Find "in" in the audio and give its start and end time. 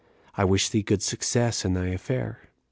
1.63-1.75